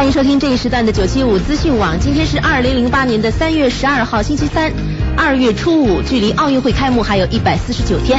[0.00, 2.00] 欢迎收听这一时段的九七五资讯网。
[2.00, 4.72] 今天是二零零八年的三月十二号，星期三。
[5.14, 8.18] 二月初五，距离奥运会开幕还有一百四十九天。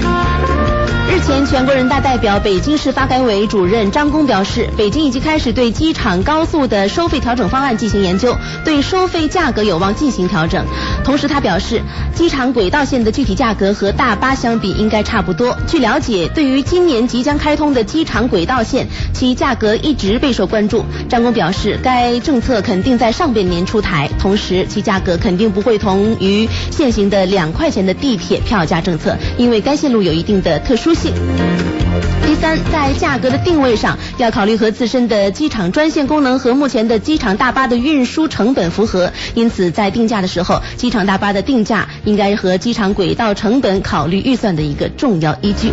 [1.11, 8.33] 日前，全国人大代表、北京市发改委主任张工表示，北京已经开始对机场高速的收费调整方案进行研究，
[8.63, 10.65] 对收费价格有望进行调整。
[11.03, 11.81] 同时，他表示，
[12.15, 15.53] 机场轨道线的具体价格和大巴相比应该差不多。
[15.67, 20.85] 据了解，对于今年即将开通的机场轨道线，其价格一直备受关注。
[21.09, 31.00] 张工表示，该政策肯定在上半年出台，同时其价格肯定不会同于现行的两块钱的地铁票价政策，因为该线路有一定的特殊性。
[31.09, 45.71] 第三，在价格的定位上，要考虑和自身的机场专线功能和目前的机场大巴的运输成本符合，因此在定价的时候，机场大巴的定价应该和机场轨道成本考虑预算的一个重要依据。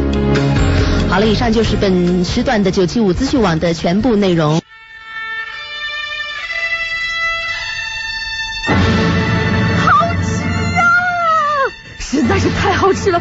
[1.09, 4.61] 好了，以上就是本时段的九七五资讯网的全部内容。
[9.77, 9.93] 好
[10.23, 10.45] 吃
[10.79, 10.83] 啊！
[11.99, 13.21] 实在是太好吃了。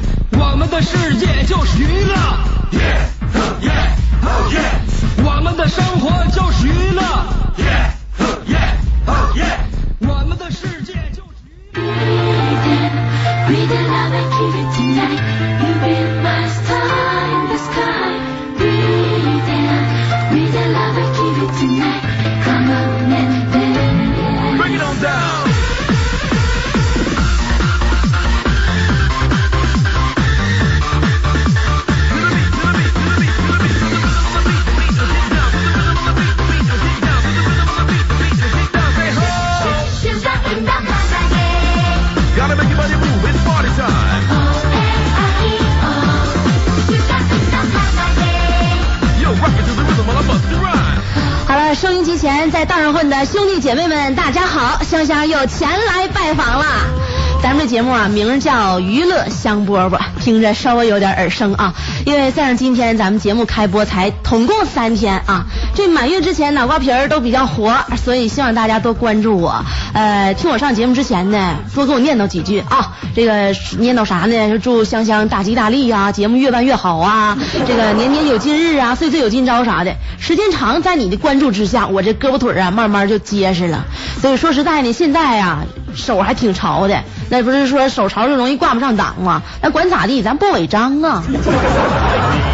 [0.41, 2.15] 我们的世界就是娱乐。
[5.23, 7.01] 我们的生活就是娱乐，
[9.99, 11.35] 我们的世界就是
[51.81, 54.83] 收音机前，在道上混的兄弟姐妹们，大家好！
[54.83, 57.10] 香香又前来拜访了。
[57.41, 61.73] 咱们这节目啊，名叫娱乐香饽饽，听着稍微有点耳生啊。
[62.05, 69.65] 因为算上今天咱们节目开播才统共三天啊，这满月之前脑瓜皮儿都比较活，所以希望大家多关注我。
[69.93, 72.95] 呃，听我上节目之前呢，多给我念叨几句啊。
[73.15, 74.59] 这个念叨啥呢？
[74.59, 77.37] 祝香香大吉大利呀，节目越办越好啊，
[77.67, 79.95] 这个年年有今日啊，岁岁有今朝啥的。
[80.19, 83.85] 时间长，在你的关注之下，我这胳膊腿啊，慢慢就结实了。
[84.21, 85.63] 所以说实在呢，现在呀，
[85.95, 87.03] 手还挺潮的。
[87.29, 89.41] 那不是说手潮就容易挂不上档吗？
[89.61, 91.23] 那管咋地，咱不违章啊。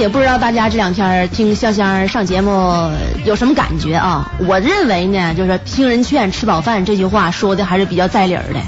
[0.00, 2.90] 也不知道大家这两天听香香上节目
[3.26, 4.32] 有什么感觉啊？
[4.48, 8.60] 我认为呢，就是听人劝，吃饱饭这句话说的还是比较在理儿的。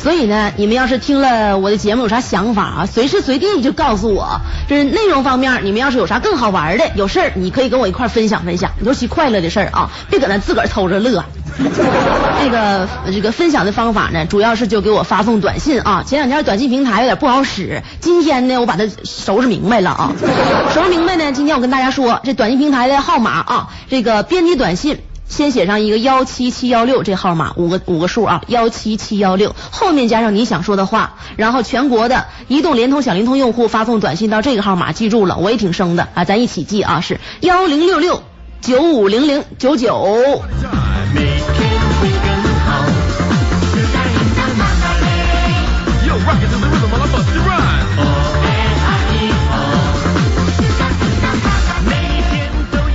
[0.00, 4.40] 所以呢，你们要是听了我的节目有啥想法啊，随时随地就告诉我。
[4.66, 11.22] 就是内容方面，你们要是有啥更好玩的，有事儿你可以跟我一块分享分享，尤其快乐的事儿啊，别搁那自个儿偷着乐。
[12.40, 16.04] 这个这个分享的方法呢，主要是就给我发送短信啊。
[16.06, 20.12] 前两天短信平台有点不好使，今天呢我把它收拾明白了啊。
[20.72, 38.22] 收拾明白呢，今天我跟大家说，这短信平台的号码啊，这个编辑短信先写上一个幺七七幺六这号码，五个五个数啊，幺七七幺六，后面加上你想说的话，然后全国的移动、联通、小灵通用户发送短信到这个号码，记住了，我也挺生的啊，咱一起记啊，是幺零六六
[38.60, 40.40] 九五零零九九。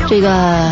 [0.07, 0.69] 这个，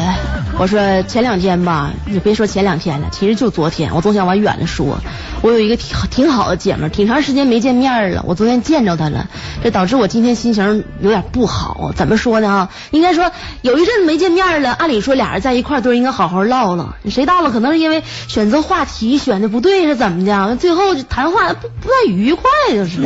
[0.60, 3.92] 我说前两天吧，你别说前两天了，其实就昨天。
[3.96, 5.00] 我总想往远了说，
[5.42, 8.24] 我有一个挺挺好的姐们，挺长时间没见面了。
[8.28, 9.28] 我昨天见着她了，
[9.64, 11.92] 这导致我今天心情有点不好。
[11.96, 12.50] 怎么说呢？
[12.50, 13.32] 啊，应该说
[13.62, 16.94] 有一阵子没见面了，按理说俩人在一块儿都应该好好唠唠。
[17.10, 17.50] 谁到了？
[17.50, 20.56] 可能是因为选择话题选的不对，是怎么的？
[20.58, 22.44] 最后谈话不不太愉快，
[22.76, 23.00] 就是。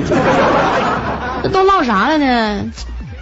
[1.53, 2.65] 都唠啥了呢？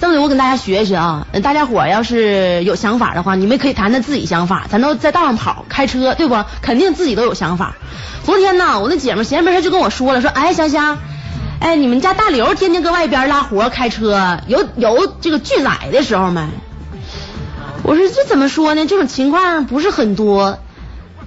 [0.04, 1.26] 这么的，我跟大家学一学啊！
[1.42, 4.66] 大家伙要是有想法的话，你们可以谈谈自己想法。
[4.70, 6.44] 咱都在道上跑，开车对不？
[6.62, 7.76] 肯定自己都有想法。
[8.26, 10.98] 昨天呢，我那姐们闲着没事就跟我说了，说哎香香，
[11.62, 16.50] 哎，你们家大刘天天搁外边拉活开车，有有这个拒载的时候没？
[17.84, 18.86] 我说这怎么说呢？
[18.86, 20.60] 这种情况不是很多，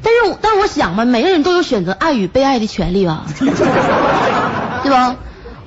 [0.02, 5.16] 但是但我想吧，每个人都有选择爱与被爱的权利吧， 对吧？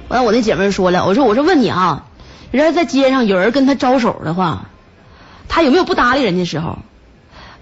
[0.10, 2.04] 完了，我那姐妹说了，我说我说问你啊，
[2.51, 4.66] 人家在街上有人跟他招手的话，
[5.48, 6.80] 他有没有不搭理人的时候？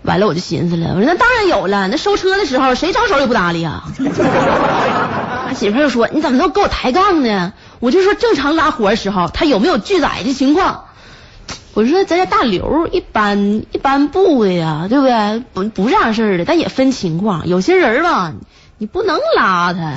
[0.04, 3.84] 完了，我就寻思了，我说那当然有了，那收车的时候谁招手也不搭理啊。
[5.48, 7.54] 他媳妇就说你怎么能跟我抬杠呢？
[7.80, 10.86] 我就说正常拉活的时候，他有没有拒载的情况？
[11.74, 15.44] 我说咱家大刘一般一般不的呀，对不对？
[15.54, 18.34] 不不这样事儿的，但也分情况，有些人吧，
[18.78, 19.94] 你不能拉他。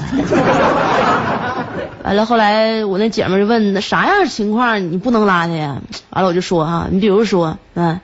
[2.03, 5.83] 完了，后来我那姐们就问，那啥样情况你不能拉他呀？
[6.11, 8.01] 完了我就说啊，你比如说，嗯，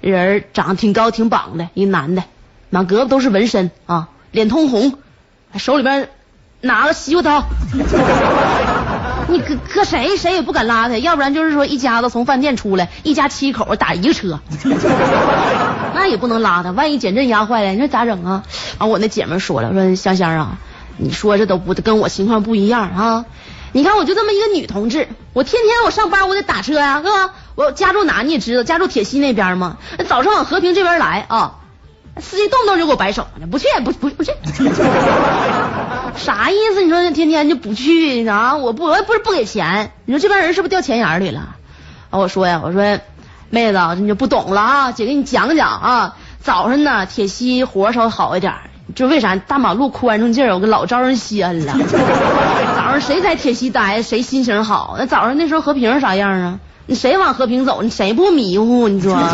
[0.00, 2.22] 人长得挺高挺膀的一男的，
[2.70, 4.94] 满胳膊都是纹身啊，脸通红，
[5.56, 6.08] 手里边
[6.60, 7.44] 拿个西瓜刀，
[9.28, 14.38] 你搁搁谁谁也不敢拉他，要不然就是说一家子从饭店出来，一家七口打一个车，
[15.94, 18.44] 那也不能拉他，万一减震压坏了，你说咋整啊？
[18.78, 20.58] 完我那姐们说了，说香香啊。
[21.02, 23.24] 你说这都不跟我情况不一样啊！
[23.72, 27.34] 你看我就这么一个女同志，我天天我上班我得打车呀，是吧？
[27.54, 29.78] 我家住哪你也知道，家住铁西那边嘛。
[30.08, 31.54] 早上往和平这边来啊，
[32.20, 34.32] 司机动不动就给我摆手呢，不去不不不去，
[36.16, 36.82] 啥意思？
[36.82, 38.56] 你说天天就不去啊？
[38.56, 41.56] 我不我也不是不给钱，你说这帮人是不是掉钱眼里了？
[42.10, 42.98] 啊，我说呀，我说
[43.48, 48.52] 妹子你就不懂了啊，姐给你讲讲啊，早上呢铁西活稍微好一点。
[48.94, 51.74] 就为啥大马路宽敞劲儿，我给老招人稀罕了。
[52.76, 54.96] 早上谁在铁西待，谁心情好。
[54.98, 56.58] 那早上那时候和平啥样啊？
[56.86, 58.88] 你谁往和平走，你谁不迷糊？
[58.88, 59.16] 你说。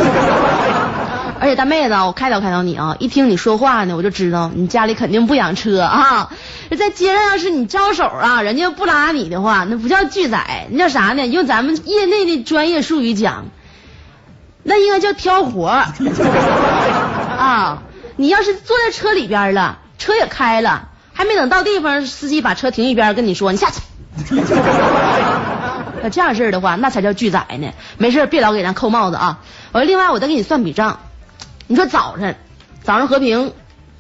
[1.38, 2.96] 而且大妹子，我开导开导你啊！
[2.98, 6.30] 一听你说话呢，我就知道你家里肯定不养车啊。
[6.78, 11.26] 在街上要是你招手啊，人家不拉你的话，那不叫拒载，那叫啥呢？
[11.26, 13.44] 用咱们业内的专业术语讲，
[14.62, 15.66] 那应该叫挑活
[17.38, 17.82] 啊。
[18.16, 23.80] 你要是坐在车里边了，车也开了，还没等到地方，司机把车停一边，跟你说你下去。
[26.02, 27.72] 要这样事儿的话，那才叫拒载呢。
[27.98, 29.40] 没事，别老给咱扣帽子啊。
[29.72, 31.00] 我说另外，我再给你算笔账。
[31.66, 32.36] 你说早晨，
[32.82, 33.52] 早上和平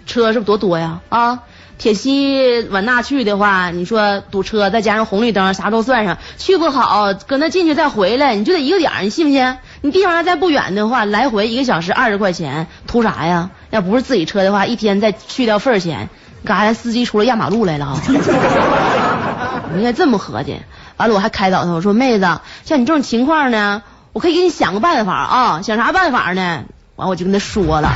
[0.06, 1.00] 车是不是多多呀？
[1.08, 1.40] 啊，
[1.78, 9.56] 铁西往那去的话，你说堵车，再加上红绿灯，啥都算上，去不好，搁那进去再回来，你就得一个点儿，你信不信？
[9.80, 13.50] 你地方再不远的话，来回一个小时二十块钱，图啥呀？
[13.76, 16.08] 要不是自己车的话，一天再去掉份儿钱，
[16.46, 16.72] 干啥？
[16.72, 18.00] 司机出来压马路来了啊！
[19.70, 20.58] 我应该这么合计。
[20.96, 23.82] 完了，我还开导他，我说妹子，像你这种情况呢，
[24.14, 25.60] 我可以给你想个办法啊。
[25.62, 26.64] 想啥办法呢？
[26.96, 27.92] 完，我就跟他说了。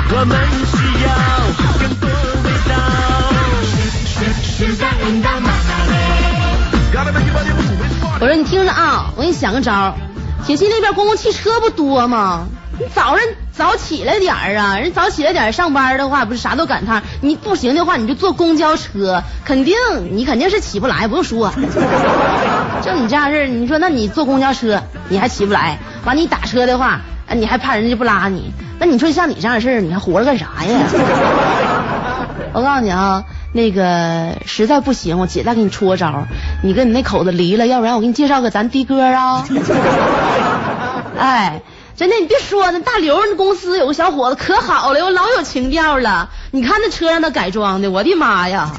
[8.20, 9.94] 我说你听着啊，我给你想个招。
[10.44, 12.48] 铁西那边公共汽车不多吗？
[12.80, 13.18] 你早上
[13.52, 17.02] 早起来点儿啊，人早起来点儿上班的话，不是啥都赶趟。
[17.20, 19.76] 你不行的话，你就坐公交车，肯定
[20.12, 21.52] 你肯定是起不来，不用说。
[22.82, 27.00] 就你这样事儿，你说那你坐公交车你还起不来，完你打车的话，
[27.34, 28.50] 你还怕人家不拉你？
[28.78, 30.78] 那你说像你这样事儿，你还活着干啥呀？
[32.54, 33.24] 我告诉你啊。
[33.52, 36.24] 那个实在不行，我姐再给你出个招，
[36.62, 39.44] 你跟你那口子离了，要不然我给你介绍个咱的哥啊。
[41.18, 41.60] 哎，
[42.00, 46.30] 真的，你别说，那大刘那公司有个小伙子可好了，我老有情调了。
[46.50, 48.70] 你看那车让他改装的，我的妈呀，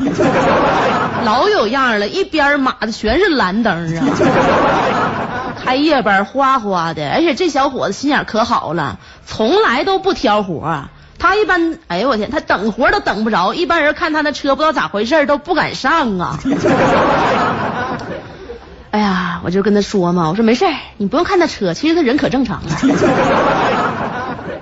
[1.24, 8.98] 老有样了，一边码的全是蓝灯啊，开夜班哗哗的，而且这小伙子心眼可好了，
[9.28, 10.86] 从来都不挑活。
[11.20, 13.54] 他一般，哎呦我天，他等活都等不着。
[13.54, 16.40] 一般人看他那车，不知道咋回事，都不敢上啊。
[18.92, 20.66] 哎呀，我就跟他说嘛，我说没事
[20.98, 22.70] 你不用看他车，其实他人可正常了。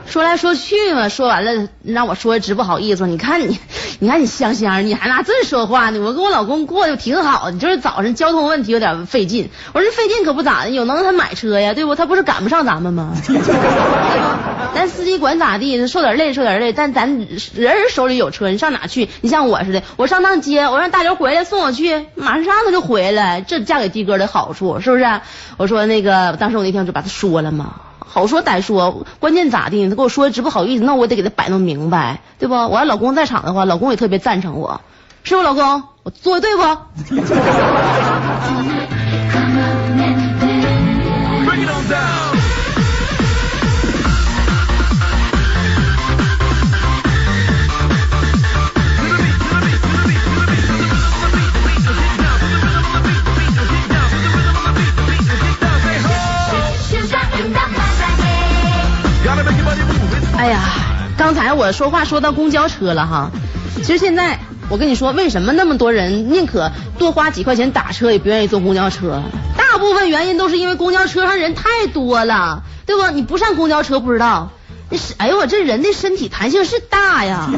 [0.05, 3.05] 说来说去嘛，说完了让我说直不好意思。
[3.05, 3.59] 你看你，
[3.99, 5.99] 你看你香香，你还拿这说话呢。
[5.99, 9.49] 我跟我老公过得挺好，你就是早上交通问题有点费劲。
[9.73, 11.93] 我说费劲可不咋的，有能他买车呀，对不？
[11.95, 13.13] 他不是赶不上咱们吗？
[14.73, 19.09] 咱司机管咋地，受点累受点累，但咱人人手里有车，你上哪去？
[19.21, 23.41] 你像我似的，我上趟街，我让大刘回来送我去，马上他就回来。
[23.41, 25.21] 这嫁给的哥的好处是不是？
[25.57, 27.75] 我说那个，当时我那天就把他说了嘛。
[28.11, 29.87] 好说歹说，关键咋的？
[29.87, 32.55] 他跟我说直不好意思，那我得给他摆弄明白，对不？
[32.55, 34.81] 我要老公在场的话，老公也特别赞成我，
[35.23, 35.43] 是不？
[35.43, 36.63] 老公，我做的对不？
[60.39, 60.61] 哎呀，
[61.17, 63.29] 刚才我说话说到公交车了哈，
[63.83, 69.21] 其实现在我跟你说，为什么那么多人宁可多花几块钱打车，也不愿意坐公交车？
[69.57, 73.05] 大部分原因都是因为公交车上人太多了，对不？
[73.11, 74.51] 你不上公交车不知道，
[74.89, 77.49] 那是哎呦我这人的身体弹性是大呀。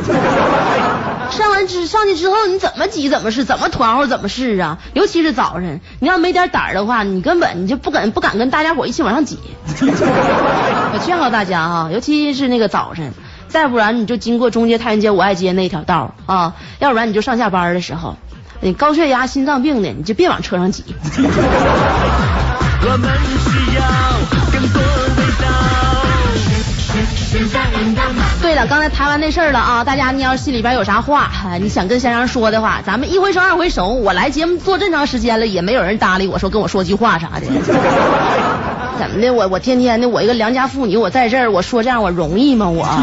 [1.31, 4.77] 上完之上去之后，你怎么挤怎么是，怎么团伙怎么是啊？
[4.93, 9.39] 尤其是早晨，你要没点胆儿的话，你根本你就不敢不敢跟大家伙一起往上挤。
[9.79, 13.13] 我劝告大家啊，尤其是那个早晨，
[13.47, 18.17] 再不然你就经过中街、太原街、五爱街那条道啊，要不然你就上下班的时候，
[18.59, 20.83] 你高血压、心脏病的，你就别往车上挤。
[22.83, 23.09] 我们
[23.45, 23.81] 需要
[24.51, 24.81] 更多
[28.62, 33.88] 了，刚才谈完那事儿了啊，大家你要是心里边有啥话，你想跟香香说的话，咱们一回生二回熟。
[33.88, 37.48] 我来节目做这么长时间了，也没有人搭理我说跟我说句话啥的。
[39.00, 39.32] 怎么的？
[39.34, 42.70] 我我天天的，我一个良家妇女，我在这儿我说这样我容易吗？
[42.70, 43.01] 我啊。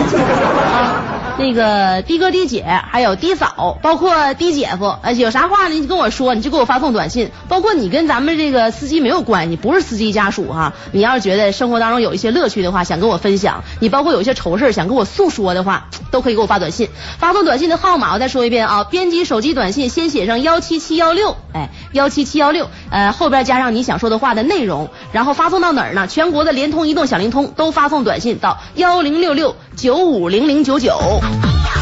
[1.39, 5.75] 那个的哥、的姐，还有的嫂，包括的姐夫，呃，有啥话呢？
[5.75, 7.31] 你跟我说，你就给我发送短信。
[7.49, 10.75] 包括你跟咱们这个司机没有关系，不是司机家属哈。
[10.91, 16.89] 你要是觉得生活当中有一些乐趣的话，想跟我分享，你包括有一些愁事想跟我诉说的话，都可以给我发短信。
[17.19, 26.07] 发送短信的号码我再说一遍啊，编辑手机短信先写上幺七七幺六，哎，幺七七幺六，呃，后边加上你想说的话的内容，然后发送到哪儿呢？
[26.07, 30.97] 全国的联通、移动、小灵通都发送短信到幺零六六九五零零九九。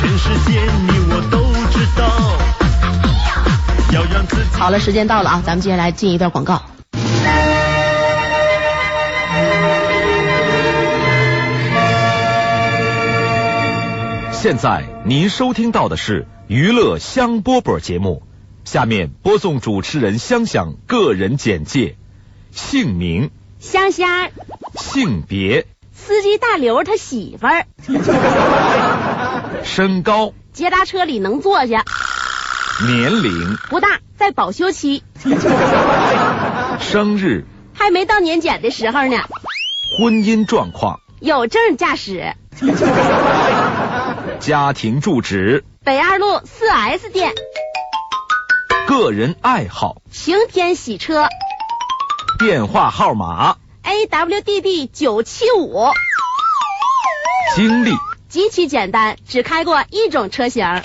[0.00, 1.38] 全世界你我都
[1.70, 2.06] 知道，
[3.92, 6.62] 要让自己好了，时间到了啊，咱们接下来进一段广告。
[14.32, 18.22] 现在您收听到的是娱乐香饽饽节目，
[18.66, 21.94] 下面播送主持人香香个人简介：
[22.50, 23.30] 姓名、
[23.60, 24.30] 香香，
[24.74, 27.64] 性别、司机大刘他媳妇儿，
[29.62, 31.84] 身高、捷达车里能坐下，
[32.88, 35.04] 年龄、不大，在保修期，
[36.80, 39.16] 生日、还没到年检的时候呢，
[39.96, 42.34] 婚姻状况、有证驾驶，
[44.40, 47.32] 家庭住址、北二路四 S 店，
[48.86, 51.26] 个人爱好、晴天洗车。
[52.38, 55.86] 电话号码、，AWDD 九七五，
[57.56, 57.90] 经历、
[58.28, 60.82] 极其简单，只开过一种车型，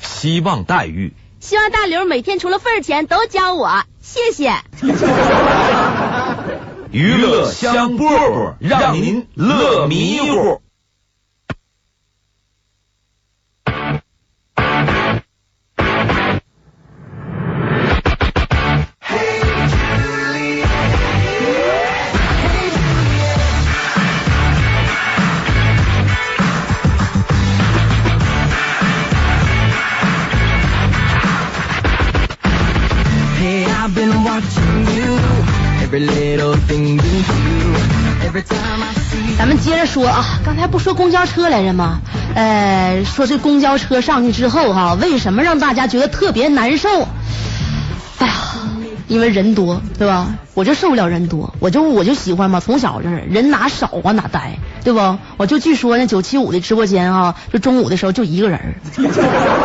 [0.00, 1.12] 希望待遇。
[1.40, 4.54] 希望大刘每天除了份儿钱都教我，谢谢。
[6.92, 10.59] 娱乐香饽饽，让您乐迷糊。
[40.00, 42.00] 说啊，刚才不说公交车来着吗？
[42.34, 46.88] 呃，说这公交车上去之后哈、为什么让大家觉得特别难受？
[48.18, 48.32] 哎呀，
[49.08, 50.28] 因为人多，对吧？
[50.54, 55.18] 我就受不了人多，我就我就喜欢嘛，从小就是人哪少往哪待，对不？
[55.36, 58.74] 我就据说那九七五的直播间啊，就中午的时候就一个人儿，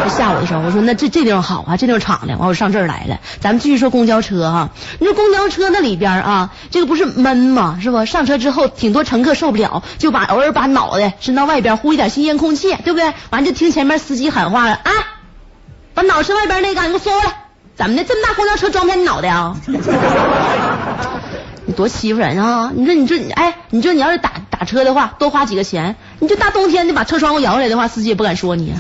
[0.10, 3.20] 下午的时候我说那这这地方好啊，这地方敞亮，完我上这儿来了。
[3.40, 4.70] 咱们继续说公交车哈、
[5.00, 7.80] 你说公交车那里边啊，这个不是闷吗？
[7.82, 8.06] 是不？
[8.06, 13.14] 上车之后，挺多乘客受不了，就把偶尔把脑袋伸到外边呼一点新鲜空气，对不对？
[13.30, 14.92] 完就听前面司机喊话了，啊，
[15.94, 17.34] 把脑伸外边那个，你给我缩回来。
[17.76, 18.04] 怎么的？
[18.06, 19.56] 这么大公交车装不下你脑袋啊？
[21.68, 22.72] 你多欺负人啊！
[22.76, 28.80] 你说，你说，你哎，你说你要是打打车的话，多花几个钱，你就大冬天的把车窗户摇下来的话，司机也不敢说你啊。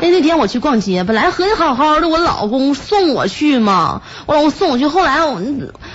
[0.00, 5.40] 那 那天我去逛街，本来合计好好的，我老公送我去嘛，我老公送我去，后来我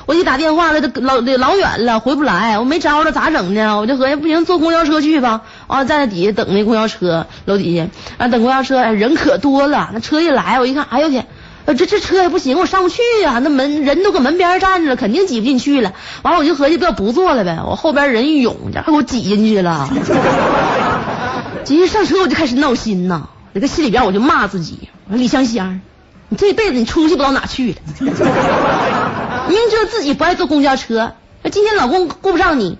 [0.06, 3.80] 我一打电话了，都老老远了，回不来，我没招了，咋整呢？
[3.80, 5.42] 我就合计不行，坐公交车去吧。
[5.68, 7.88] 完、在那底下等那公交车，楼底下，
[8.18, 11.26] 啊，等公交车，哎人可多了，那车一来，我一看，哎呦天！
[11.72, 15.94] 呃，这这车也不行，我上不去呀、那门人都搁门边站着了，肯定挤不进去了。
[16.22, 17.60] 完了，我就合计，不要不坐了呗。
[17.66, 19.90] 我后边人一涌，这给我挤进去了。
[21.64, 25.80] 挤进上车我就开始闹心呐，那个心里边我就骂自己，我说李香香，
[26.28, 27.78] 你这辈子你出息不到哪去了。
[29.48, 31.14] 明知道自己不爱坐公交车，
[31.50, 32.78] 今天老公顾不上你，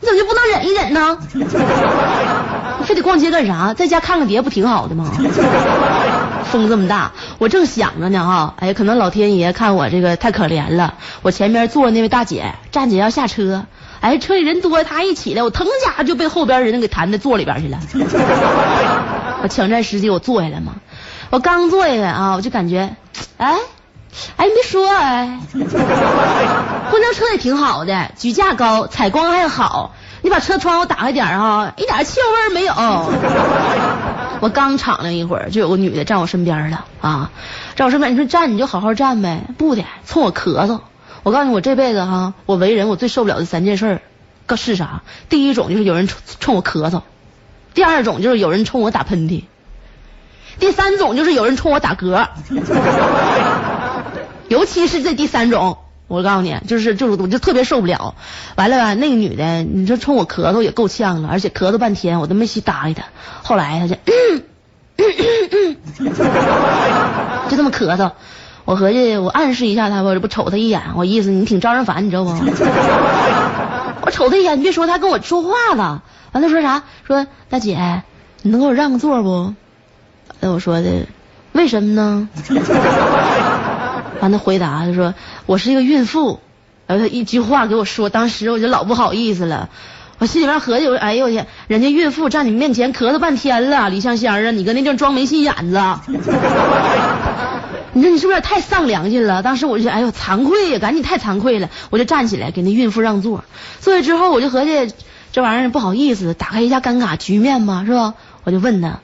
[0.00, 1.18] 你怎么就不能忍一忍呢？
[2.78, 3.74] 你非得逛街干啥？
[3.74, 5.10] 在家看看碟不挺好的吗？
[6.44, 13.66] 风这么大，我正想着呢哈，哎，可能老天爷看我这个太可怜了，我前面坐那位大姐站起要下车，
[14.00, 17.78] 哎，车里人多，他一起来，我腾家就被后边人给弹到座里边去了。
[19.42, 20.74] 我抢占时机，我坐下来嘛。
[21.30, 22.96] 我刚坐下来啊，我就感觉，
[23.36, 23.56] 哎，
[24.36, 29.94] 哎，你别说，哎，公交车也挺好的，举架高，采光还好。
[30.22, 32.74] 你把车窗户打开点啊，一点气味没有。
[34.40, 37.30] 我刚敞亮一会儿，就有个女的站我身边了啊，
[37.76, 40.80] 站我身边，你说站你就好好站呗，不的，冲我咳嗽。
[41.22, 44.00] 我告诉你，我这辈子哈，我为人我最受不了的三件事，
[44.46, 45.02] 个是啥？
[45.28, 47.02] 第一种就是有人冲冲我咳嗽，
[47.74, 49.44] 第二种就是有人冲我打喷嚏，
[50.58, 52.28] 第三种就是有人冲我打嗝，
[54.48, 55.76] 尤其是这第三种，
[56.10, 58.16] 我告诉你，就是就是我就特别受不了。
[58.56, 63.04] 完了吧，那个女的，你说冲我咳嗽也够呛了，而且咳嗽半天，我都没细搭理她。
[63.44, 63.94] 后来她就，
[67.48, 68.10] 就这么咳嗽。
[68.64, 72.30] 我合计，我暗示一下她吧，这不瞅她一眼，我意思你挺招人烦，你知道不？
[74.02, 76.02] 我瞅她一眼，你别说她跟我说话了。
[76.32, 76.82] 完了说啥？
[77.06, 78.02] 说大姐，
[78.42, 79.54] 你能给我让个座不？
[80.40, 81.06] 那我说的，
[81.52, 82.28] 为什么呢？
[84.20, 85.14] 完了回答他说
[85.46, 86.40] 我是一个孕妇。
[86.86, 89.68] 然后他一句话给我说，当时我就老不好意思了。
[90.18, 95.80] 我心里边合计，我说哎呦我天，人家孕妇站你面前咳嗽半天了，李香香啊，你搁那地装没心眼子。
[97.92, 99.40] 你说你是不是有点太丧良心了？
[99.44, 103.44] 当时我就哎呦惭愧呀，赶紧太惭愧了，我就站起来给那孕妇让座。
[103.78, 104.92] 坐下之后，我就合计
[105.30, 108.14] 这玩意儿不好意思，打开一下尴尬局面嘛，是吧？
[108.42, 108.98] 我就问他，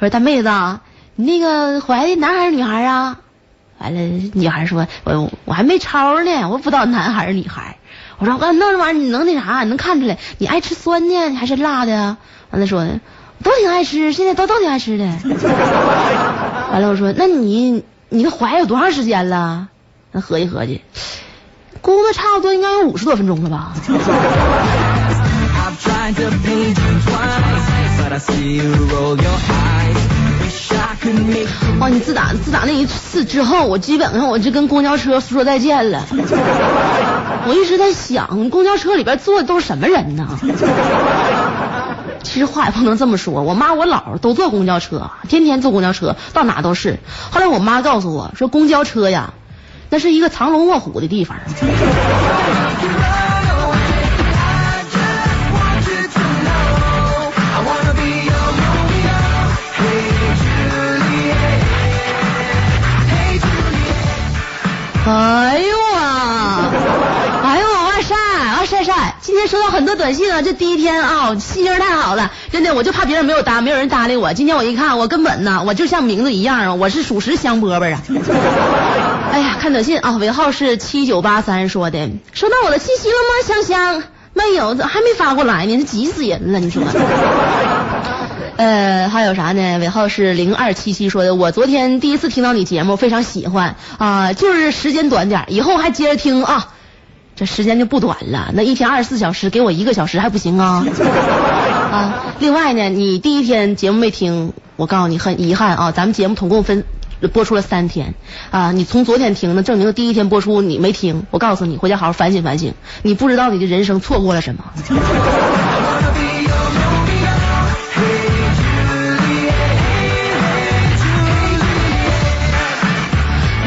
[0.00, 0.50] 我说大妹子，
[1.14, 3.20] 你那个怀的男孩女孩啊？
[3.78, 4.00] 完了，
[4.34, 7.76] 女孩说，我我还没抄呢，我不知道男孩女孩。
[8.18, 9.62] 我说我弄这玩意儿你能那啥？
[9.62, 10.18] 你能看出来？
[10.38, 12.16] 你爱吃酸的还是辣的？
[12.50, 12.86] 完了说
[13.42, 15.04] 都挺爱吃，现在都都挺爱吃的。
[16.72, 17.84] 完了我说那你。
[18.10, 19.68] 你这怀有多长时间了？
[20.12, 20.80] 那合计合计，
[21.82, 23.74] 估摸差不多应该有五十多分钟了吧。
[31.80, 36.04] 哦，你自打自打那一次之后，我基本上我就跟公交车说再见了。
[37.46, 40.28] 我一直在想，公交车里边坐的都是什么人呢？
[42.22, 46.98] 其实话也不能这么说，我妈我姥都坐公交车，天天坐公交车，到哪都是。
[47.30, 49.32] 后来我妈告诉我说，公交车呀，
[49.88, 51.38] 那是一个藏龙卧虎的地方。
[65.06, 66.70] 哎呦啊！
[67.44, 69.14] 哎呦往外晒啊晒晒！
[69.20, 74.34] 今天收到很多短信啊，这第一天啊，心情太好了，真的，我就怕别人没有搭，没有人搭理我。
[74.34, 78.02] 今天我一看，我根本呢，我就像名字一样啊，我是属实香饽饽啊。
[79.32, 83.46] 哎呀，看短信啊，尾号是七九八三说的，收到我的信息了吗？
[83.46, 84.02] 香香，
[84.34, 86.82] 没有，还没发过来呢，这急死人了，你说。
[88.58, 89.78] 呃，还有啥呢？
[89.78, 96.72] 尾号是零二七七说的，我昨天第一次听到你节目，非常喜欢啊，就是时间短点，以后还接着听啊。
[97.36, 100.84] 这时间就不短了，那一天二十四小时，给我一个小时还不行啊？
[101.92, 106.82] 啊，另外呢，你第一天节目没听，我告诉你很遗憾啊，咱们节目总共分
[107.32, 108.14] 播出了三天
[108.50, 114.64] 啊，你从昨天听呢，证明第一天播出你没听，我告诉你，回家好好反省反省，你不知道你的人生错过了什么。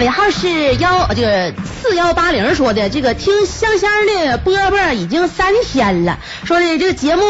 [0.02, 7.22] 尾号是幺这个四幺八零说的，这个听香香的波波已经三天了，说的这个节目，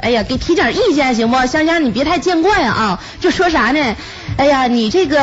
[0.00, 1.46] 哎呀，给提点意见行不？
[1.46, 3.94] 香香你别太见怪啊，就说啥呢？
[4.36, 5.18] 哎呀，你这个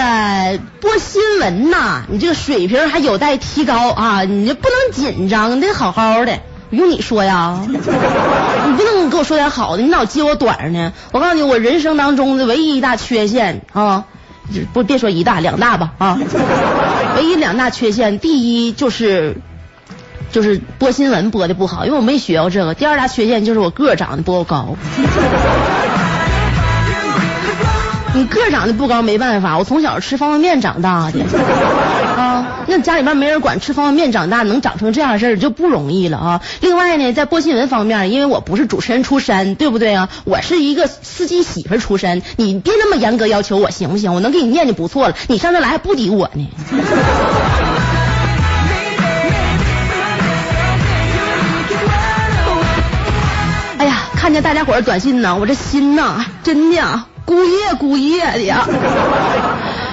[0.79, 6.39] 播新闻呐，你这个水平还有待提高啊，你这不能紧张，得好好的。
[6.69, 10.93] 用你说呀，你不能给我说点好的，你老揭我短呢。
[11.11, 14.05] 我告诉你，我人生当中的唯一一大缺陷啊。
[14.73, 16.17] 不，别说一大两大吧啊！
[17.15, 19.37] 唯一两大缺陷，第一就是
[20.31, 22.73] 就是播新闻播的不好，因为我没学过这个。
[22.73, 24.75] 第二大缺陷就是我个儿长得不够高。
[28.17, 31.23] 你个长得不高没办法，我从小吃方便面长大的
[32.15, 32.63] 啊。
[32.65, 36.41] 那家里边没人管，吃方便面长大能长成这样事儿就不容易了啊。
[36.61, 40.09] 另外呢，在播新闻方面，因为我不是主持人出身，对不对啊？
[40.23, 44.15] 我是一个司机媳妇出身，你别那么严格要求我行不行？
[44.15, 46.49] 我能给你念就不错了，你上这来还不抵我呢。
[53.77, 57.03] 哎呀，看见大家伙儿短信呢，我这心呐，真的。
[57.27, 58.65] 姑爷姑爷的呀，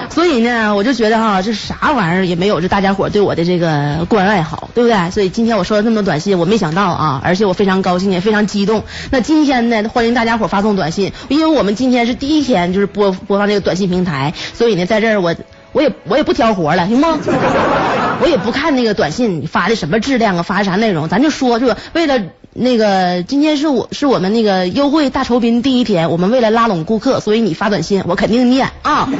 [0.08, 5.10] 所 所以呢，我就觉得哈，这啥玩意儿也没有这大家伙对我的这个关爱好，对不对？
[5.10, 8.84] 所以今天我收到这么多短信，我没想到啊，而且我非常高兴，也非常激动。
[9.10, 15.34] 那今天呢，欢迎大家伙发送短信，因为我们今天是第一天就是播播放这个短信平台，所以呢，在这儿我
[15.74, 17.18] 我也我也不挑活了，行吗？
[18.22, 21.76] 我也不看那个短信发的什么质量啊，发的啥内容，咱就说是吧？
[21.92, 22.18] 为了
[22.52, 29.08] 那个今天是我是我们那个优惠大酬宾第一天，我们为了拉拢顾客，所以你发短信我肯定念啊。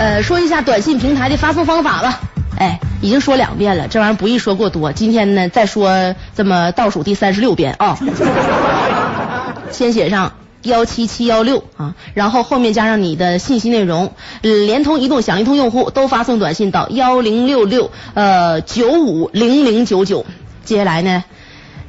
[0.00, 2.20] 呃，说一下短信平台的发送方法吧。
[2.58, 4.92] 哎，已经说两遍了，这玩意儿不宜说过多。
[4.92, 7.98] 今天呢，再说这么倒数第三十六遍啊。
[9.70, 10.32] 先写上
[10.68, 14.12] 幺七七幺六啊，然后后面加上你的信息内容。
[14.42, 20.24] 联通、移动、小灵通用户都发送短信到幺零六六呃九五零零九九。
[20.64, 21.24] 接下来呢，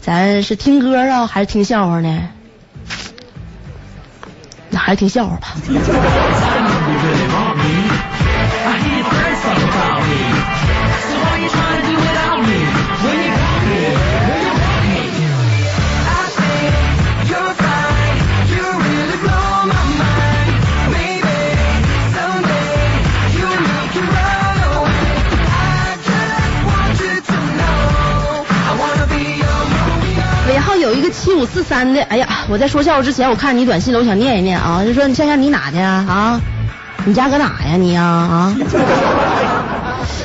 [0.01, 2.29] 咱是听歌啊，还是听笑话呢？
[4.71, 5.55] 那还是听笑话吧。
[30.79, 36.05] 有一个七五四三的，哎呀，我在说笑话之前，我看你短信了，我想念一念啊，就说香香你哪的啊？
[36.07, 36.41] 啊，
[37.05, 38.55] 你家搁哪呀你呀啊？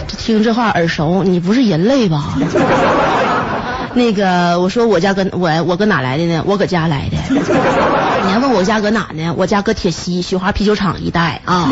[0.07, 2.35] 这听这话耳熟，你不是人类吧？
[3.95, 6.43] 那个，我说我家搁我我搁哪来的呢？
[6.47, 7.17] 我搁家来的。
[8.27, 9.35] 你还问我家搁哪呢？
[9.37, 11.71] 我家搁铁西雪花啤酒厂一带啊，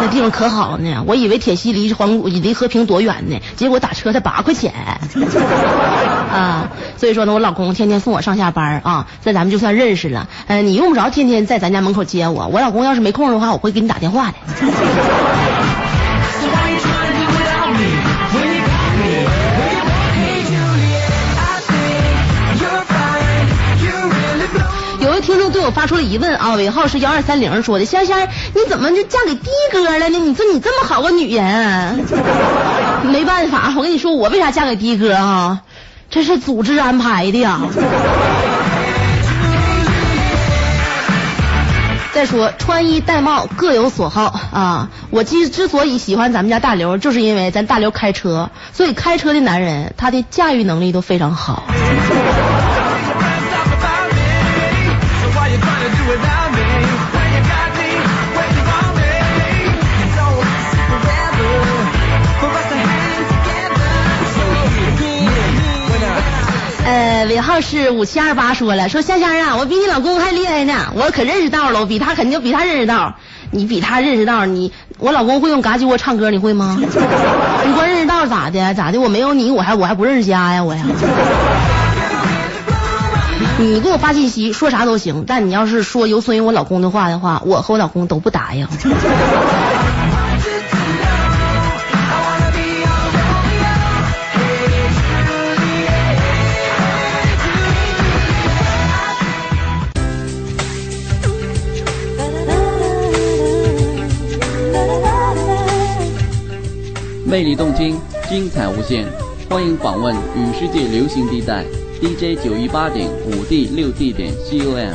[0.00, 1.04] 那地方可好呢。
[1.06, 4.74] 我以为铁西离黄离和平多远呢，结果打车才八块钱
[6.32, 6.70] 啊。
[6.96, 10.28] 所以说呢，我老公天天送我上下班啊，这咱们就算认识了。
[10.46, 14.34] 嗯、你用不着天天在咱家门口接我，我老公要是没空的话，我会给你打电话的。
[14.46, 14.66] So
[16.48, 17.86] what are you trying to do without me?
[18.32, 19.26] When you got me,
[19.58, 20.22] when you got me.
[20.22, 23.48] Hey Juliet, I think you're fine.
[23.82, 29.40] You really blow 有位听众对我发出了疑问啊，尾号是幺二三零，说的香香，你怎么就嫁给的
[29.72, 30.18] 哥了呢？
[30.18, 32.04] 你说你这么好个女人，
[33.04, 35.62] 没办法，我跟你说，我为啥嫁给的哥啊？
[36.12, 37.58] 这是组织安排的呀。
[42.12, 44.90] 再说穿衣戴帽各有所好啊！
[45.08, 51.62] 我之之所以喜欢咱们家大刘，就是因为咱大刘开车，所以开车的男人他的驾驭能力都非常好。
[67.26, 73.14] 尾号是五七二八说了，说香香啊，我比你老公还厉害呢，我可认识道了，我比他肯定比他认识道。
[73.54, 76.78] 你比他认识道，你我老公会用嘎叽窝唱歌，你会吗？
[76.80, 78.72] 你光认识道咋的？
[78.74, 78.98] 咋的？
[78.98, 80.82] 我没有你，我还我还不认识家呀，我呀。
[83.58, 88.66] 你给我发信息说啥都行，但你要是说有损于我老公的话的话，我和我老公都不答应。
[107.32, 109.06] 魅力动听，精彩无限，
[109.48, 111.64] 欢迎访问与世界流行地带
[111.98, 114.92] DJ 九一八点五 D 六 D 点 COM。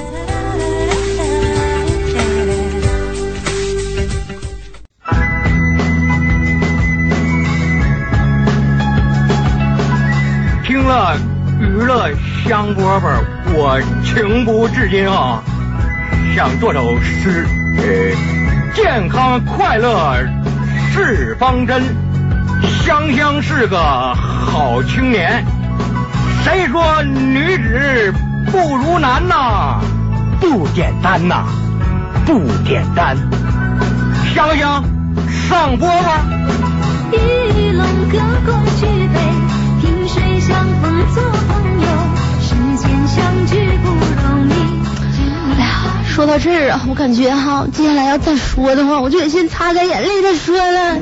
[10.64, 11.18] 听了
[11.60, 12.12] 娱乐
[12.48, 13.20] 香饽饽，
[13.56, 15.42] 我情不自禁啊，
[16.36, 17.48] 想做首诗。
[18.76, 20.24] 健康快乐
[20.94, 21.82] 是方针，
[22.86, 25.46] 香香是个好青年。
[26.44, 28.14] 谁说女子
[28.52, 29.80] 不如男呐？
[30.40, 31.44] 不简单呐，
[32.26, 33.18] 不简单。
[34.34, 34.84] 香香
[35.50, 36.24] 上播吧。
[37.12, 39.20] 一龙隔空举杯，
[39.82, 41.88] 萍水相逢做朋友，
[42.42, 44.52] 世间相聚不容易。
[45.58, 45.68] 哎呀，
[46.06, 50.98] 说到这儿啊，我感觉哈，接下来要再说的话，我就得先擦干眼泪再说了。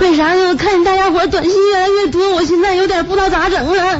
[0.00, 0.56] 为啥呢？
[0.56, 3.98] 看见大家伙短信越来越多，我现在有点不知道咋整了。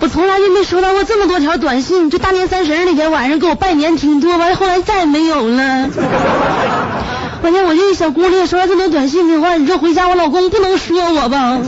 [0.00, 5.88] 我从来就没收到过这么多条短信，就大年三十那天晚上给我拜年挺多，完了后来再也没有了。
[7.40, 11.58] 关键我这小姑娘收到这么多短信的话，你说回家我老公不能说我吧？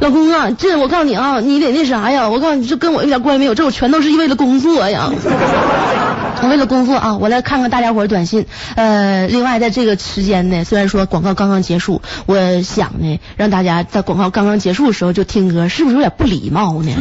[0.00, 5.10] 老公啊，这我告诉你啊，你得那啥呀，我告诉你，这跟我一点关系没有，这我全都是为了工作呀。
[6.48, 8.46] 为了工作啊，我来看看大家伙儿短信。
[8.76, 16.92] 呃，另外在这个时间呢，虽然说广告刚刚结束，我想呢，让大家在广告刚刚结束的时候就听歌，是不是有点不礼貌呢？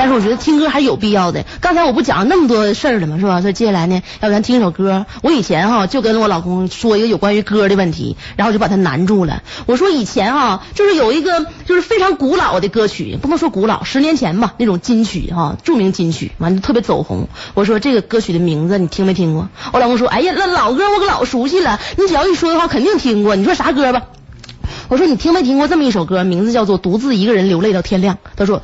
[0.00, 1.44] 但是我觉得听歌还是有必要的。
[1.60, 3.18] 刚才我不讲那么多事儿了吗？
[3.20, 3.42] 是吧？
[3.42, 5.04] 所以接下来呢，要不咱听一首歌。
[5.22, 9.42] 我以前哈就跟我老公说一个有关于歌的问题，然后我就把他难住了。
[9.66, 17.28] 我说以前哈就是有一个就是非常古老的歌曲，不能说古老，十年前吧那种金曲哈，著名金曲，完就特别走红。
[17.52, 19.50] 我说这个歌曲的名字你听没听过？
[19.74, 23.36] 我老公说，哎呀，那老歌我可老熟悉了，你只要一说的话肯定听过。
[23.36, 24.04] 你说啥歌吧？
[24.88, 28.14] 我说你听没听过这么一首歌，名字叫做《独自一个人流泪到天亮》。
[28.36, 28.62] 他说。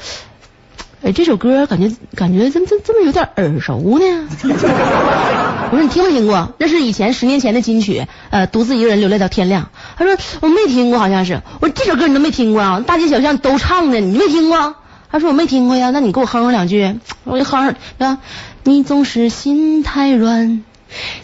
[1.02, 4.04] 哎，这首歌感觉感觉怎么怎么这么有点耳熟呢？
[5.70, 6.54] 我说你听没听过？
[6.58, 9.68] 那是以前十年前的金曲，呃，独自一个人流泪到天亮。
[9.96, 11.42] 他说我没听过，好像是。
[11.60, 12.82] 我说这首歌你都没听过啊？
[12.86, 14.74] 大街小巷都唱的，你没听过？
[15.10, 16.98] 他说我没听过呀，那你给我哼哼两句。
[17.24, 18.18] 我就哼哼啊，
[18.64, 20.64] 你总是心太软，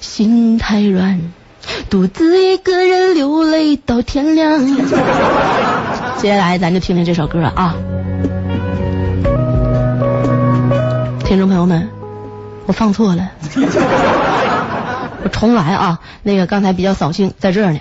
[0.01, 1.21] 心太软，
[1.91, 4.65] 独自一个人流泪到天亮。
[6.19, 7.75] 接下来咱就听听这首歌啊。
[11.33, 11.89] 听众朋友们，
[12.67, 13.31] 我放错了，
[15.25, 15.99] 我重来啊！
[16.23, 17.81] 那个刚才比较扫兴，在这儿呢。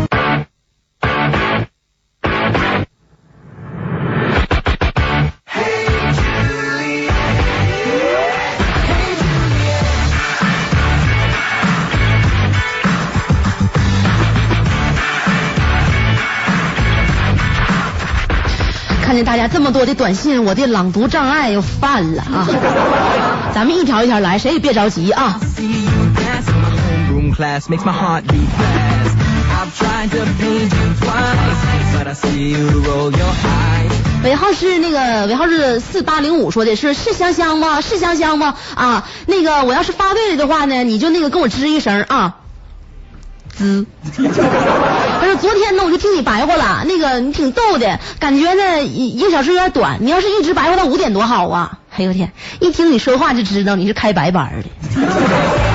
[19.23, 22.47] 大家这么多的短信，我的朗读障碍又犯了啊。
[23.53, 25.39] 咱们一条一条来，谁也别着急啊。
[34.23, 37.81] 尾号是那个尾号是四八零五，说的是是香香吗？
[37.81, 38.55] 是香香吗？
[38.75, 42.35] 啊，那个我要是发对了的话呢，你就那个跟我吱一声啊。
[43.61, 43.85] 丝。
[45.21, 51.79] 他说昨天呢，我就听你白话了，那个你挺逗的，感觉呢一一个小时有点短，你要是一直白话到五点多好啊！
[51.95, 55.70] 哎呦天，一听你说话就知道你是开白班的。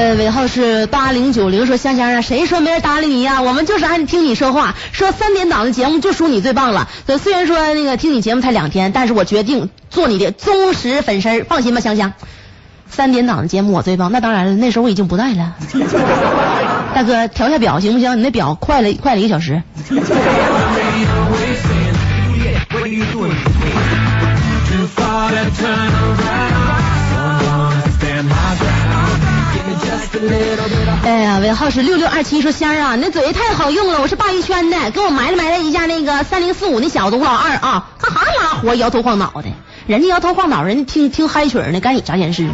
[0.00, 6.88] 呃，尾号是八零九零，说香香啊，谁说没人搭理你呀、我们就是爱听你说话，说三点档的节目就属你最棒了。
[7.22, 12.14] 虽然说那个听你节目才两天，但是我决定做你的忠实粉丝，放心吧，香香。
[12.88, 15.54] 三点档的节目我最棒，那当然了，那时候我已经不在了。
[16.94, 18.16] 大哥，调下表行不行？
[18.16, 19.62] 你那表快了快了一个小时。
[31.02, 39.48] 哎呀，尾号是六六二七，说香儿啊，你那嘴太好用了，我是鲅鱼圈的，给我埋汰埋汰一下那个三零四五那小子吴老二啊，干哈拉活摇头晃脑的？
[39.86, 42.46] 人家摇头晃脑，人家听听嗨曲呢，干你啥闲事？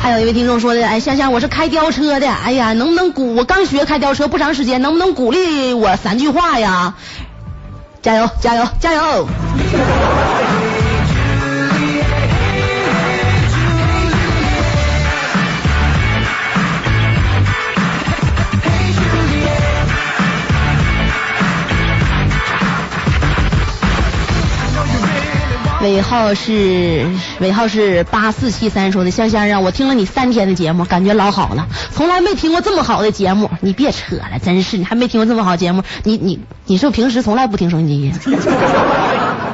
[0.00, 3.36] 还有一位听众说的，哎，香香，我是开吊车的，哎呀，能不能鼓？
[3.36, 6.94] 我刚学开吊车不长时间，能不能鼓励我三句话呀？
[8.02, 9.28] 加油，加油，加油！
[25.80, 27.06] 尾号是
[27.40, 33.48] 尾号是八四七三说的，香香啊，我听了你三天的节目，感觉老好了，从来没听过这么好的节目。
[33.60, 38.12] 你别扯了，真是你还没听过这么好节目，你你你是不是平时从来不听收音机？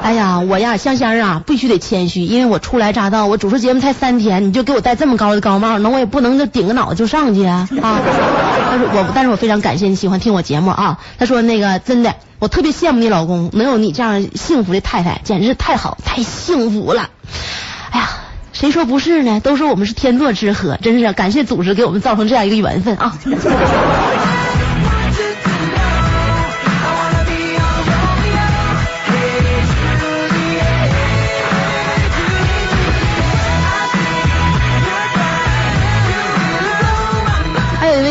[0.05, 7.99] 哎呀，我呀，香香啊，必须得谦虚，因为我初来乍到，我主持节目才三天，你就给我戴这么高的高帽，那我也不能就顶个脑子就上去啊 啊！
[8.69, 10.99] 但是我但是我非常感谢你喜欢听我节目啊。
[11.17, 17.09] 他说那个真的，我特别羡慕你老公能有你这样幸福的太太，简直是太好太幸福了。
[17.89, 18.09] 哎呀，
[18.53, 19.39] 谁说不是呢？
[19.39, 23.17] 都说我们是天作之合，真是感谢组织给我们造成这样一个缘分啊。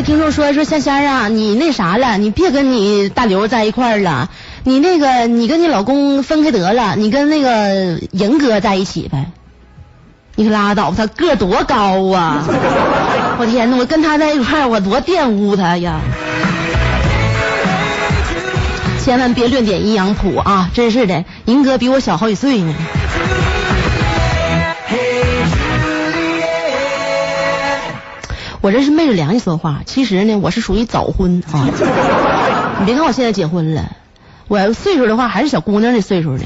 [0.05, 4.29] 听众说说香香啊，你那啥了，你别跟你大刘在一块儿了，
[4.63, 9.27] 你那个你跟你老公分开得了，你跟那个银哥在一起呗。
[10.37, 12.45] 你可拉倒吧，他个儿多高啊！
[13.39, 16.01] 我天呐，我跟他在一块儿，我多玷污他呀！
[19.03, 20.69] 千万别乱点阴阳谱啊！
[20.75, 22.75] 真是的，银哥比我小好几岁呢。
[28.65, 31.69] 我这是昧着良心说话，其实呢，我是属于早婚啊。
[32.81, 33.91] 你别看我现在结婚了，
[34.49, 36.45] 我岁数的话还是小姑娘的岁数呢。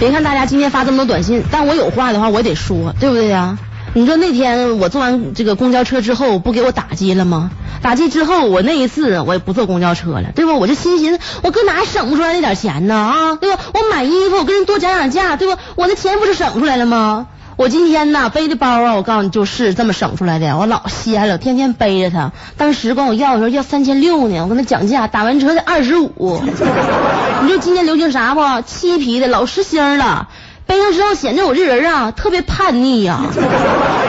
[0.00, 3.56] 别看大家今天发这么多短信，但我有话的话我得说，对不对呀？
[3.94, 7.52] 你说那天我坐完这个公交车之后，不给我打击了吗？
[7.86, 10.54] 打击之后，我那一次我也不坐公交车了，对吧？
[10.54, 12.96] 我就心寻思，我搁哪省不出来那点钱呢？
[12.96, 13.60] 啊，对吧？
[13.74, 15.56] 我买衣服，我跟人多讲讲价，对吧？
[15.76, 17.28] 我那钱不是省出来了吗？
[17.54, 22.32] 我今天呐背的包啊，我告诉你就是这么省出来的，我老稀罕了，天天背着它。
[22.56, 26.42] 当时管我要的时候要三千六呢，我跟他讲价，打完车得二十五。
[27.42, 28.40] 你说今年流行啥不？
[28.66, 30.26] 漆皮的老实心了，
[30.66, 33.20] 背上之后显得我这人啊特别叛逆呀、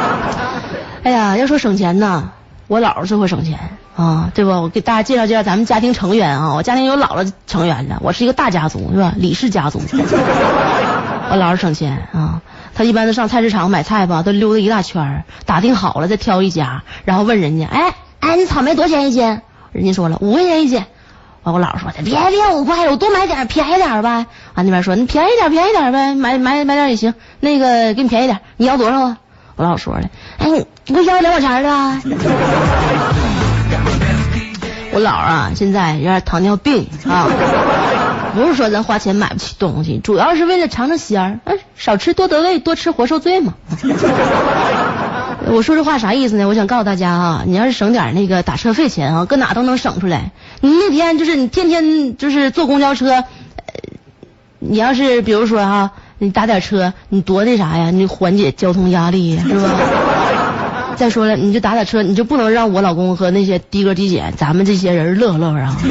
[1.03, 2.31] 哎呀，要说省钱呐，
[2.67, 3.57] 我姥姥最会省钱
[3.95, 4.59] 啊，对吧？
[4.59, 9.13] 我给大家介绍介绍咱们家庭成员啊，我家庭有姥姥成员的，我是一个大家族是吧？
[9.15, 9.79] 李氏家族。
[11.29, 12.41] 我姥姥省钱啊，
[12.73, 19.41] 她一般都上菜市场买菜吧，都溜达一大圈，打听好了再挑一家，然后问人家，哎哎，你草莓多少钱一斤？
[19.71, 20.83] 人家说了五块钱一斤。
[21.43, 24.25] 完，我姥姥说的，别别五块，我多买点，便宜点呗。
[24.55, 27.13] 完那边说，你便宜点，便宜点呗，买买买点也行。
[27.39, 29.17] 那个给你便宜点，你要多少啊？
[29.55, 32.01] 我姥姥说了，哎，你你给我要两碗钱的啊。
[34.93, 37.27] 我姥啊，现在有点糖尿病啊，
[38.33, 43.53] 不是说咱花钱买不起东西，主要是为了尝尝鲜儿，哎，少吃多得胃，多吃活受罪嘛。
[45.49, 46.47] 我说这话啥意思呢？
[46.47, 50.31] 我想告诉大家啊，你要是省点那个打车费钱啊，搁哪都能省出来。
[50.61, 53.23] 你那天就是你天天就是坐公交车，
[54.57, 59.69] 你要是比如说哈、你打点车，你多那啥呀，你缓解交通压力呀，是吧？
[60.97, 65.77] 再说了，你就打打车，你就不能让我老公和那些的哥的姐，咱们这些人乐呵乐呵啊。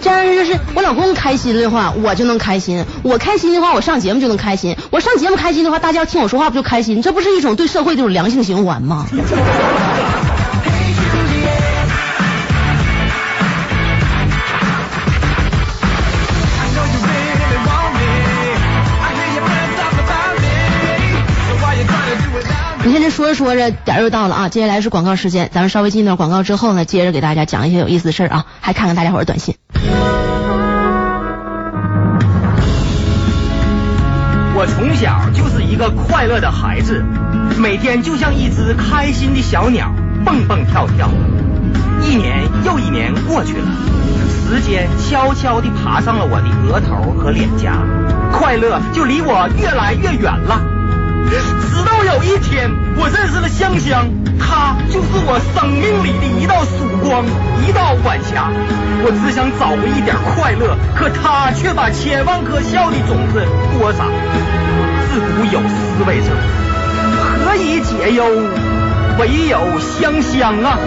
[0.00, 7.02] 这样就是我老公开心的话，我就能开心；我开心的话，我上节目就能开心；我上节目开心的话，大家听我说话不就开心？
[7.02, 9.06] 这不是一种对社会的一种良性循环吗？
[23.16, 29.54] 说着说着点儿又到了啊，接下来是广告时间，咱们稍微进段广告之后呢，接着给大家讲一些有意思的事儿啊，还看看大家伙儿的短信。
[34.54, 37.02] 我从小就是一个快乐的孩子，
[37.56, 39.90] 每天就像一只开心的小鸟，
[40.22, 41.08] 蹦蹦跳跳。
[42.02, 43.66] 一年又一年过去了，
[44.46, 47.78] 时间悄悄地爬上了我的额头和脸颊，
[48.30, 50.75] 快乐就离我越来越远了。
[51.28, 54.06] 直到有一天，我认识了香香，
[54.38, 57.24] 她就是我生命里的一道曙光，
[57.66, 58.50] 一道晚霞。
[59.02, 63.42] 我只想找回一点快乐，可她却把千万颗笑的种子
[63.78, 64.06] 播撒。
[65.12, 66.30] 自古有思维者，
[67.44, 68.24] 何以解忧？
[69.18, 70.78] 唯有香香啊！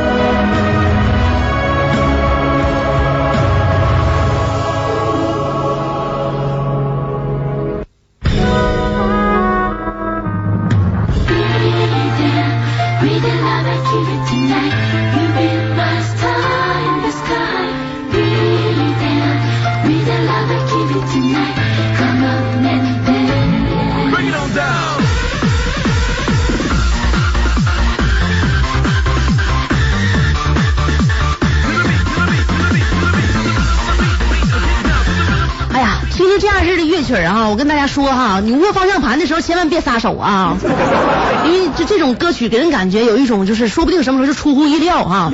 [37.49, 40.55] 我跟大家说哈，你握方向盘的时候千万别撒手啊，
[41.45, 45.31] 因为这这种歌曲给人感觉有一种就是说不定什么时候就出乎意料哈。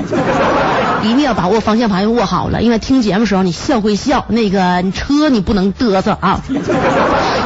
[1.03, 6.41] 一定要把握方向盘握好了，因为听节目的时候你笑归笑，那个你车你不能嘚瑟啊。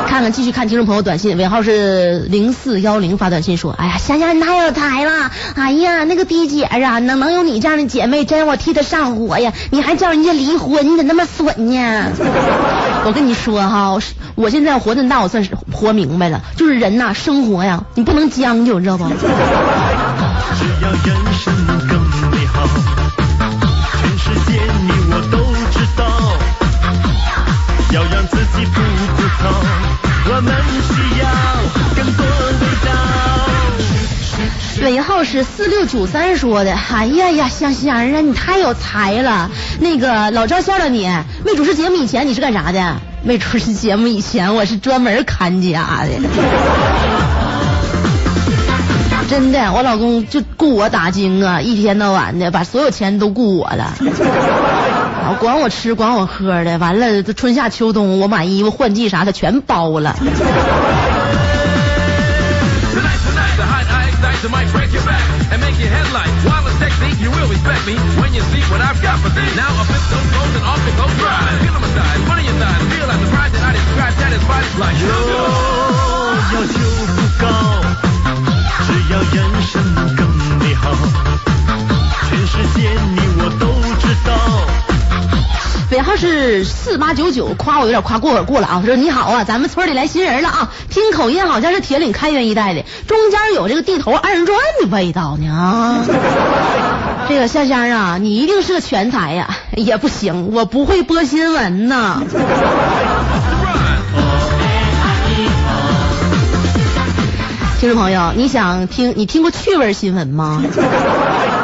[0.09, 12.11] 看看继续看听众朋友短信，尾号是零四幺零发短信说，哎呀，香香你太有才了，哎呀那个逼姐啊，能能有你这样的姐妹，真我替她上火呀，你还叫人家离婚，你咋那么损呢？
[13.05, 13.95] 我跟你说哈，
[14.33, 19.05] 我现在活这么大，我算是活明白了，就是人呐，生活呀，你不能将就，你知道不？
[19.05, 19.15] 只
[20.81, 21.53] 要人生
[35.29, 39.51] 是四六九三说的，哎呀呀，香香啊，你太有才了！
[39.79, 41.07] 那个老赵笑了你，
[41.45, 42.95] 没主持节目以前你是干啥的？
[43.21, 46.09] 没主持节目以前我是专门看家的。
[49.29, 53.93] 真的，我老公就雇我打更啊，一天到晚的把所有钱都雇我了，
[55.39, 60.15] 管我吃管我喝的，完了春夏秋冬我买衣服换季啥的全包了。
[64.38, 66.30] Tonight, tonight, the hot I ignite the mic, break your back and make your headlight.
[66.46, 69.50] While it's technique, you will respect me when you see what I've got for thee.
[69.56, 71.58] Now I flip those goals and off it goes right.
[71.62, 74.14] Feel on my side, one of your thighs, feel like the pride that I describe
[74.14, 75.50] satisfies like 有 sugar.
[76.54, 76.78] 要求
[77.14, 77.46] 不高，
[78.86, 79.82] 只要人生
[80.14, 80.94] 更美好，
[82.30, 83.66] 全世界你我都
[83.98, 84.67] 知道。
[85.91, 88.83] 尾号是四八九九，夸我有点夸过过了啊！
[88.85, 96.05] 说你好啊，咱们村里来新人了啊，听口音好像是铁岭开原一带的，中间有这个地头二人转的味道呢啊！
[97.27, 102.21] 这个香香啊，你一定是个全才呀、也不行，我不会播新闻呢。
[107.79, 110.61] 听众朋友，你想听你听过趣味新闻吗？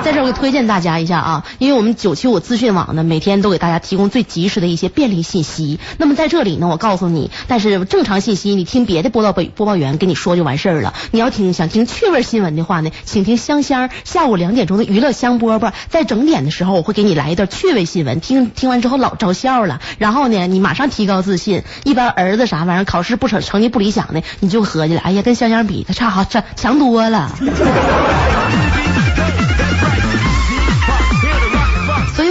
[0.06, 5.80] 在这儿我推荐大家一下啊，因为我们九七五资讯网呢，每天都给大家提供最及时的一些便利信息。
[5.98, 10.94] 那么在这里呢，我告诉你，但是正常信息你听别的播报播报员跟你说就完事儿了。
[11.10, 21.64] 你要听想听趣味新闻的话呢，请听香香下午两点钟的娱乐香饽饽，在整点的时候我会给你来一段趣味新闻，听听完之后老招笑了，然后呢，你马上提高自信。
[21.84, 27.36] 一般儿子啥玩意儿考试不成成绩不理想的，你就合计了，哎呀，跟香香比，他差好差强多了。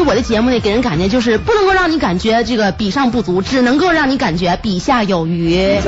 [0.07, 5.79] 我的节目呢，给人感觉就是不能够让你感觉这个比上不足，只能够让你感觉比下有余。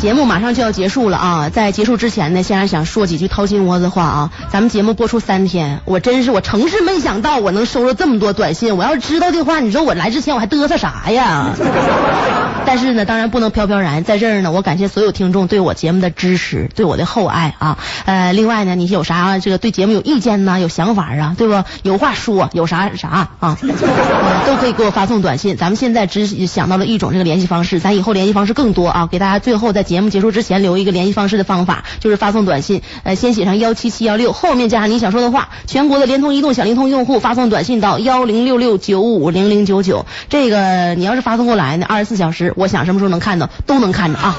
[0.00, 4.30] 节目马上就要结束了啊，在结束之前呢，先生想说几句掏心窝子话啊。
[4.48, 8.78] 咱们节目播出三天，我真是我诚是没想到我能收到这么多短信。
[8.78, 11.50] 我要是知道的话，你说我来之前我还嘚瑟啥呀？
[12.64, 17.76] 但是呢，当然不能飘飘然，在这儿呢，我感谢所有听众对我节目的支持，对我的厚爱啊。
[18.06, 20.60] 呃，另外呢，你有啥这个对节目有意见呢？
[20.60, 21.62] 有想法啊，对不？
[21.82, 25.58] 有话说，有啥啥啊，呃都可以给我发送短信。
[25.58, 29.06] 咱们现在只想到了一种这个联系方式，咱以后联系方式更多啊。
[29.10, 35.48] 给大家最后在节目结束之前留一个联系方式的方法，就是发送短信，呃，先写上幺七七幺六，后面加上你想说的话。
[35.66, 44.36] 全国的联通、移动、小灵通用户发送短信到幺零六六九五零零九九，这个你要是发送过来呢，二十四小时，我想什么时候能看到都能看着啊。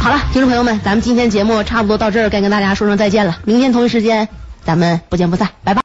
[0.00, 3.38] 好了，听众朋友们，咱们今天节目差不多到这儿，该跟大家说声再见了。
[3.44, 4.28] 明天同一时间，
[4.64, 5.80] 咱们不见不散，拜拜。